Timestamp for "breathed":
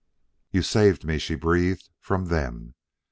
1.35-1.87